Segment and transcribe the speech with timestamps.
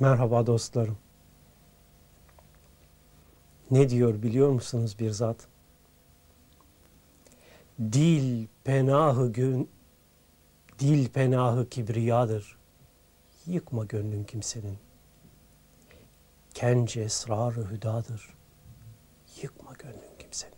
[0.00, 0.98] Merhaba dostlarım.
[3.70, 5.48] Ne diyor biliyor musunuz bir zat?
[7.80, 9.70] Dil penahı gün
[10.78, 12.58] dil penahı kibriyadır.
[13.46, 14.78] Yıkma gönlün kimsenin.
[16.54, 18.34] Kence esrarı hüdadır.
[19.42, 20.56] Yıkma gönlün kimsenin.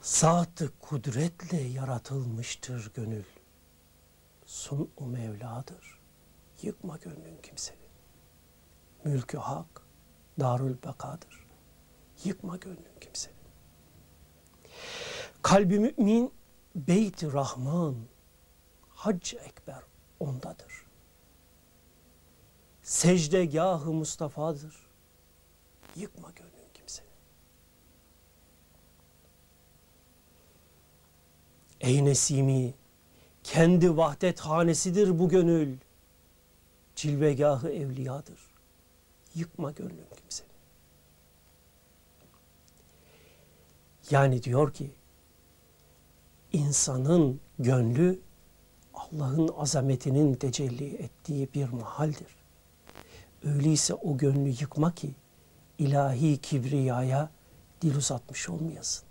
[0.00, 3.24] Saatı kudretle yaratılmıştır gönül.
[4.46, 5.99] Sun-u Mevla'dır.
[6.62, 7.80] Yıkma gönlün kimsenin.
[9.04, 9.82] Mülkü hak,
[10.40, 11.46] darül bekadır.
[12.24, 13.36] Yıkma gönlün kimsenin.
[15.42, 16.32] Kalbi mümin,
[16.74, 17.94] beyt Rahman,
[18.88, 19.82] hac Ekber
[20.20, 20.84] ondadır.
[22.82, 24.86] Secdegahı Mustafa'dır.
[25.96, 27.10] Yıkma gönlün kimsenin.
[31.80, 32.74] Ey Nesimi,
[33.44, 35.76] kendi vahdet hanesidir bu gönül.
[37.00, 38.38] Cilvegahı evliyadır.
[39.34, 40.50] Yıkma gönlün kimsenin.
[44.10, 44.90] Yani diyor ki,
[46.52, 48.20] insanın gönlü
[48.94, 52.36] Allah'ın azametinin tecelli ettiği bir mahaldir.
[53.44, 55.14] Öyleyse o gönlü yıkma ki
[55.78, 57.30] ilahi kibriyaya
[57.82, 59.04] dil uzatmış olmayasın.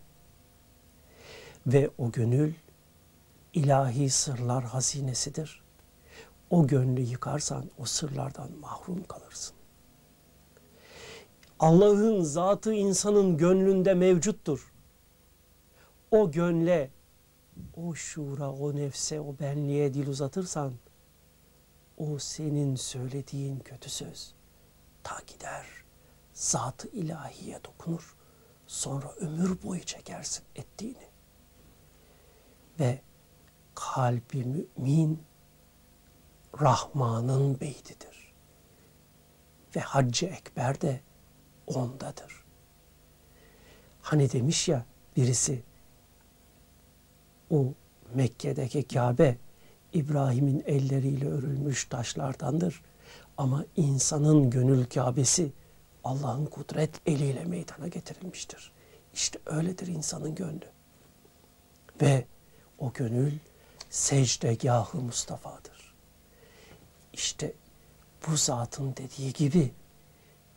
[1.68, 2.54] Ve o gönül
[3.54, 5.69] ilahi sırlar hazinesidir.
[6.50, 9.56] O gönlü yıkarsan o sırlardan mahrum kalırsın.
[11.60, 14.74] Allah'ın zatı insanın gönlünde mevcuttur.
[16.12, 16.92] O gönle,
[17.76, 20.74] o şuura, o nefse, o benliğe dil uzatırsan
[21.98, 24.34] o senin söylediğin kötü söz
[25.04, 25.66] ta gider
[26.34, 28.16] zatı ilahiye dokunur.
[28.68, 31.10] Sonra ömür boyu çekersin ettiğini.
[32.80, 33.02] Ve
[33.76, 35.24] kalbi mümin
[36.62, 38.34] Rahman'ın beytidir.
[39.76, 41.02] Ve Haccı Ekber de
[41.68, 42.44] ondadır.
[44.02, 45.64] Hani demiş ya birisi
[47.50, 47.66] o
[48.14, 49.38] Mekke'deki Kabe
[49.94, 52.82] İbrahim'in elleriyle örülmüş taşlardandır.
[53.38, 55.52] Ama insanın gönül Kabe'si
[56.04, 58.72] Allah'ın kudret eliyle meydana getirilmiştir.
[59.14, 60.66] İşte öyledir insanın gönlü.
[62.02, 62.26] Ve
[62.80, 63.34] o gönül
[63.90, 65.79] secdegahı Mustafa'dır.
[67.20, 67.54] İşte
[68.28, 69.72] bu zatın dediği gibi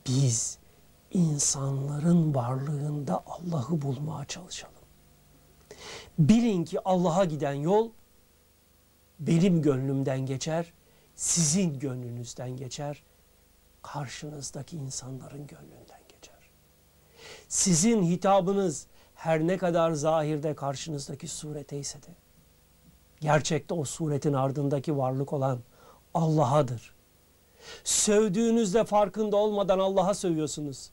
[0.06, 0.58] biz
[1.10, 4.74] insanların varlığında Allah'ı bulmaya çalışalım.
[6.18, 7.90] Bilin ki Allah'a giden yol
[9.20, 10.72] benim gönlümden geçer,
[11.14, 13.02] sizin gönlünüzden geçer,
[13.82, 16.50] karşınızdaki insanların gönlünden geçer.
[17.48, 22.14] Sizin hitabınız her ne kadar zahirde karşınızdaki sureteyse de,
[23.20, 25.60] gerçekte o suretin ardındaki varlık olan
[26.14, 26.94] Allah'adır.
[27.84, 30.90] Sövdüğünüzde farkında olmadan Allah'a sövüyorsunuz.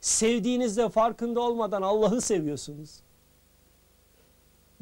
[0.00, 3.00] Sevdiğinizde farkında olmadan Allah'ı seviyorsunuz.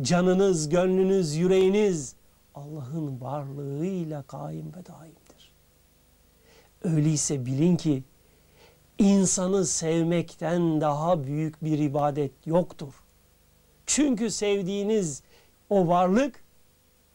[0.02, 2.14] Canınız, gönlünüz, yüreğiniz
[2.54, 5.52] Allah'ın varlığıyla kaim ve daimdir.
[6.82, 8.04] Öyleyse bilin ki
[8.98, 12.94] insanı sevmekten daha büyük bir ibadet yoktur.
[13.86, 15.22] Çünkü sevdiğiniz
[15.70, 16.44] o varlık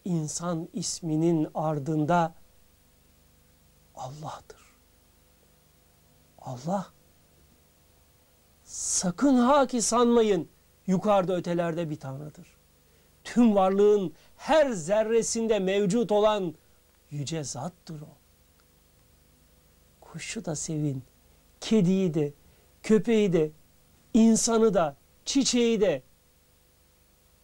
[0.05, 2.33] insan isminin ardında
[3.95, 4.65] Allah'tır.
[6.41, 6.91] Allah
[8.63, 10.49] sakın ha ki sanmayın
[10.87, 12.47] yukarıda ötelerde bir tanrıdır.
[13.23, 16.55] Tüm varlığın her zerresinde mevcut olan
[17.11, 18.07] yüce zattır o.
[20.01, 21.03] Kuşu da sevin,
[21.61, 22.33] kediyi de,
[22.83, 23.51] köpeği de,
[24.13, 24.95] insanı da,
[25.25, 26.03] çiçeği de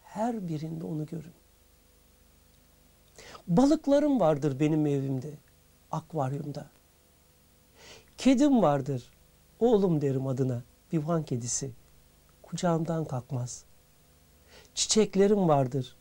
[0.04, 1.34] her birinde onu görün.
[3.48, 5.34] Balıklarım vardır benim evimde,
[5.92, 6.70] akvaryumda.
[8.18, 9.12] Kedim vardır,
[9.60, 11.72] oğlum derim adına, bir van kedisi.
[12.44, 13.64] Kucağımdan kalkmaz.
[14.76, 15.96] Çiçeklerim vardır,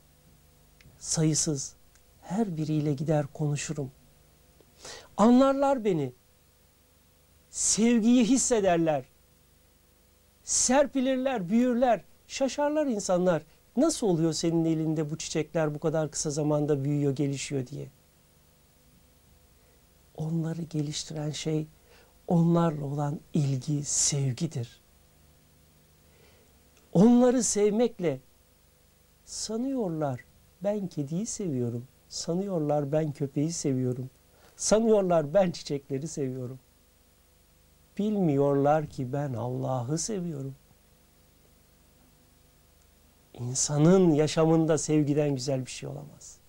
[0.99, 1.75] sayısız.
[2.23, 3.91] Her biriyle gider konuşurum.
[5.17, 6.13] Anlarlar beni.
[7.51, 9.05] Sevgiyi hissederler.
[10.45, 13.43] Serpilirler, büyürler, şaşarlar insanlar.
[13.77, 17.89] Nasıl oluyor senin elinde bu çiçekler bu kadar kısa zamanda büyüyor, gelişiyor diye.
[20.21, 21.67] Onları geliştiren şey
[22.29, 24.81] onlarla olan ilgi, sevgidir.
[26.93, 28.21] Onları sevmekle
[29.25, 30.25] sanıyorlar
[30.63, 31.87] ben kediyi seviyorum.
[32.09, 34.11] Sanıyorlar ben köpeği seviyorum.
[34.57, 36.59] Sanıyorlar ben çiçekleri seviyorum.
[37.99, 40.55] Bilmiyorlar ki ben Allah'ı seviyorum.
[43.35, 46.40] İnsanın yaşamında sevgiden güzel bir şey olamaz.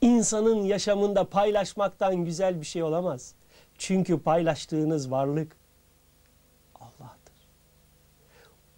[0.00, 3.34] İnsanın yaşamında paylaşmaktan güzel bir şey olamaz.
[3.78, 5.56] Çünkü paylaştığınız varlık
[6.74, 7.34] Allah'tır.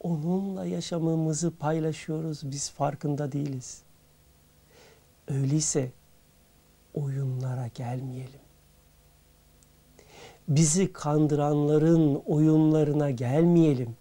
[0.00, 3.82] Onunla yaşamımızı paylaşıyoruz, biz farkında değiliz.
[5.28, 5.90] Öyleyse
[6.94, 8.40] oyunlara gelmeyelim.
[10.48, 13.96] Bizi kandıranların oyunlarına gelmeyelim.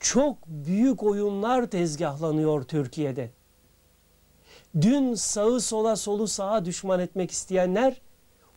[0.00, 3.30] Çok büyük oyunlar tezgahlanıyor Türkiye'de.
[4.80, 8.00] Dün sağı sola solu sağa düşman etmek isteyenler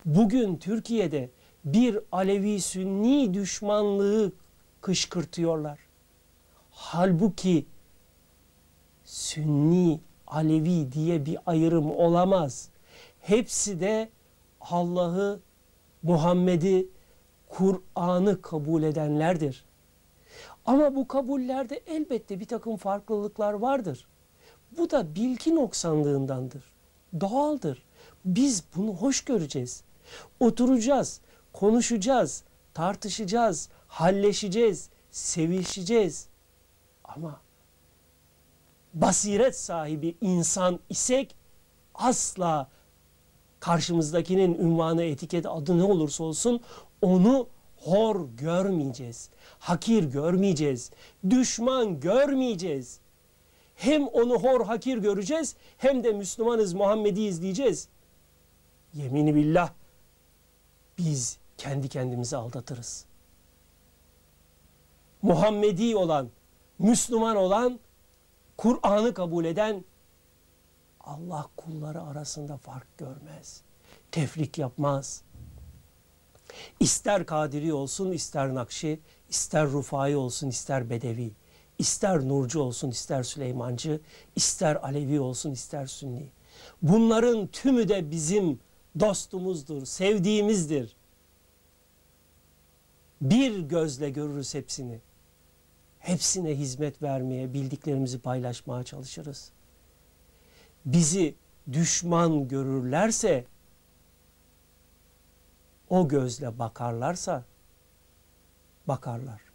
[0.05, 1.29] bugün Türkiye'de
[1.65, 4.31] bir Alevi Sünni düşmanlığı
[4.81, 5.79] kışkırtıyorlar.
[6.71, 7.65] Halbuki
[9.03, 12.69] Sünni Alevi diye bir ayrım olamaz.
[13.19, 14.09] Hepsi de
[14.61, 15.39] Allah'ı,
[16.03, 16.87] Muhammed'i,
[17.49, 19.65] Kur'an'ı kabul edenlerdir.
[20.65, 24.07] Ama bu kabullerde elbette bir takım farklılıklar vardır.
[24.77, 26.63] Bu da bilgi noksanlığındandır.
[27.19, 27.83] Doğaldır.
[28.25, 29.83] Biz bunu hoş göreceğiz.
[30.39, 31.21] Oturacağız,
[31.53, 32.43] konuşacağız,
[32.73, 36.27] tartışacağız, halleşeceğiz, sevişeceğiz.
[37.03, 37.41] Ama
[38.93, 41.35] basiret sahibi insan isek
[41.95, 42.69] asla
[43.59, 46.61] karşımızdakinin ünvanı, etiket, adı ne olursa olsun
[47.01, 49.29] onu hor görmeyeceğiz.
[49.59, 50.91] Hakir görmeyeceğiz.
[51.29, 52.99] Düşman görmeyeceğiz.
[53.79, 57.87] Hem onu hor hakir göreceğiz hem de Müslümanız Muhammed'i izleyeceğiz.
[58.93, 59.73] Yemini billah
[60.97, 63.05] biz kendi kendimizi aldatırız.
[65.21, 66.29] Muhammedi olan,
[66.79, 67.79] Müslüman olan,
[68.57, 69.85] Kur'an'ı kabul eden
[70.99, 73.61] Allah kulları arasında fark görmez.
[74.11, 75.23] Tefrik yapmaz.
[76.79, 78.99] İster Kadiri olsun, ister Nakşi,
[79.29, 81.31] ister Rufai olsun, ister Bedevi,
[81.79, 84.01] ister Nurcu olsun, ister Süleymancı,
[84.35, 86.29] ister Alevi olsun, ister Sünni.
[86.81, 88.59] Bunların tümü de bizim
[88.99, 90.95] dostumuzdur, sevdiğimizdir.
[93.21, 95.01] Bir gözle görürüz hepsini.
[95.99, 99.51] Hepsine hizmet vermeye, bildiklerimizi paylaşmaya çalışırız.
[100.85, 101.35] Bizi
[101.71, 103.45] düşman görürlerse,
[105.89, 107.43] o gözle bakarlarsa,
[108.87, 109.48] bakarlar.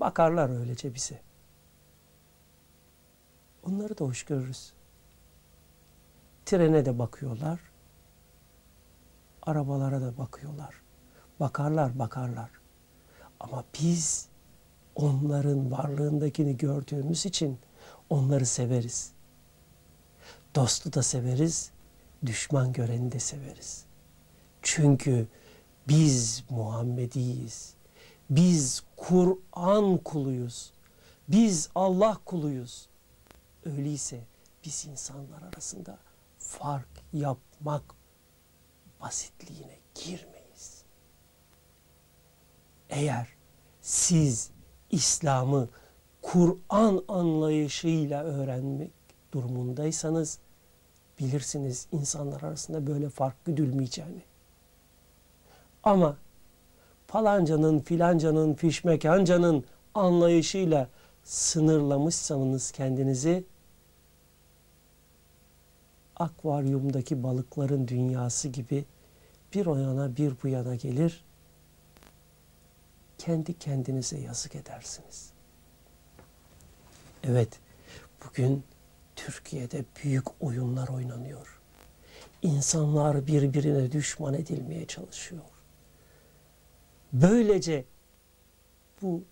[0.00, 1.20] Bakarlar öylece bize.
[3.62, 4.72] Onları da hoş görürüz.
[6.46, 7.60] Trene de bakıyorlar.
[9.42, 10.74] Arabalara da bakıyorlar.
[11.40, 12.50] Bakarlar, bakarlar.
[13.40, 14.28] Ama biz
[14.94, 17.58] onların varlığındakini gördüğümüz için
[18.10, 19.12] onları severiz.
[20.54, 21.70] Dostu da severiz,
[22.26, 23.84] düşman göreni de severiz.
[24.62, 25.26] Çünkü
[25.88, 27.74] biz Muhammediyiz.
[28.30, 30.72] Biz Kur'an kuluyuz.
[31.28, 32.88] Biz Allah kuluyuz.
[33.64, 34.20] Öyleyse
[34.64, 35.98] biz insanlar arasında
[36.38, 37.82] fark yapmak
[39.00, 40.84] basitliğine girmeyiz.
[42.90, 43.28] Eğer
[43.80, 44.50] siz
[44.90, 45.68] İslam'ı
[46.22, 48.92] Kur'an anlayışıyla öğrenmek
[49.32, 50.38] durumundaysanız
[51.18, 54.22] bilirsiniz insanlar arasında böyle fark güdülmeyeceğini.
[55.82, 56.16] Ama
[57.14, 59.64] falancanın, filancanın, fişmekancanın
[59.94, 60.88] anlayışıyla
[61.24, 63.44] sınırlamışsanız kendinizi
[66.16, 68.84] akvaryumdaki balıkların dünyası gibi
[69.54, 71.24] bir o yana bir bu yana gelir,
[73.18, 75.30] kendi kendinize yazık edersiniz.
[77.24, 77.60] Evet,
[78.26, 78.64] bugün
[79.16, 81.60] Türkiye'de büyük oyunlar oynanıyor.
[82.42, 85.53] İnsanlar birbirine düşman edilmeye çalışıyor.
[87.14, 87.84] Böylece
[89.02, 89.24] bu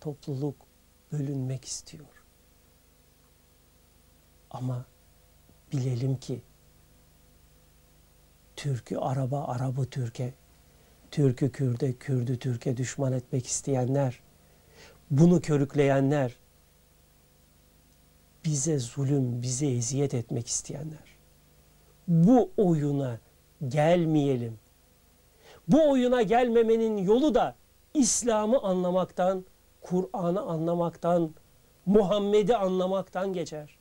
[0.00, 0.56] topluluk
[1.12, 2.06] bölünmek istiyor.
[4.50, 4.84] Ama
[5.72, 6.42] bilelim ki
[8.56, 10.34] Türk'ü Araba, Arabı Türk'e,
[11.10, 14.20] Türk'ü Kürt'e, Kürt'ü Türk'e düşman etmek isteyenler,
[15.10, 16.36] bunu körükleyenler,
[18.44, 21.18] bize zulüm, bize eziyet etmek isteyenler.
[22.08, 23.20] Bu oyuna
[23.68, 24.58] gelmeyelim.
[25.68, 27.54] Bu oyuna gelmemenin yolu da
[27.94, 29.44] İslam'ı anlamaktan,
[29.80, 31.34] Kur'an'ı anlamaktan,
[31.86, 33.78] Muhammed'i anlamaktan geçer.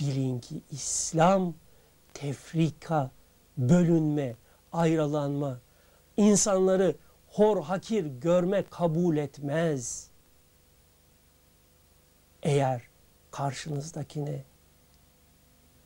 [0.00, 1.54] Bilin ki İslam
[2.14, 3.10] tefrika,
[3.58, 4.36] bölünme,
[4.72, 5.60] ayrılanma,
[6.16, 6.96] insanları
[7.28, 10.10] hor hakir görme kabul etmez.
[12.42, 12.82] Eğer
[13.30, 14.44] karşınızdakine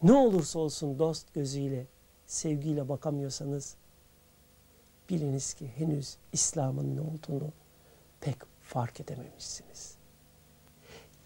[0.02, 1.86] ne olursa olsun dost gözüyle,
[2.32, 3.76] sevgiyle bakamıyorsanız
[5.10, 7.52] biliniz ki henüz İslam'ın ne olduğunu
[8.20, 9.96] pek fark edememişsiniz.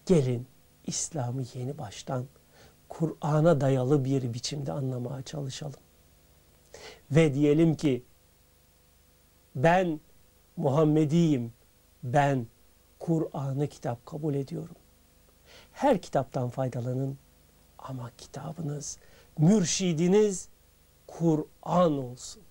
[0.05, 0.47] Gelin
[0.87, 2.25] İslam'ı yeni baştan
[2.89, 5.79] Kur'an'a dayalı bir biçimde anlamaya çalışalım.
[7.11, 8.03] Ve diyelim ki
[9.55, 9.99] ben
[10.57, 11.53] Muhammediyim,
[12.03, 12.47] ben
[12.99, 14.75] Kur'an'ı kitap kabul ediyorum.
[15.71, 17.17] Her kitaptan faydalanın
[17.77, 18.97] ama kitabınız,
[19.37, 20.49] mürşidiniz
[21.07, 22.43] Kur'an olsun.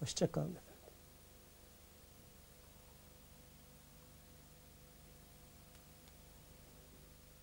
[0.00, 0.63] Hoşçakalın.